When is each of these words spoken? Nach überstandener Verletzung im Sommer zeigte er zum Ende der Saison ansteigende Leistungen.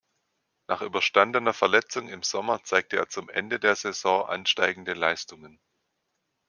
Nach 0.67 0.81
überstandener 0.81 1.53
Verletzung 1.53 2.09
im 2.09 2.23
Sommer 2.23 2.63
zeigte 2.63 2.97
er 2.97 3.07
zum 3.07 3.29
Ende 3.29 3.59
der 3.59 3.75
Saison 3.75 4.25
ansteigende 4.27 4.93
Leistungen. 4.93 5.59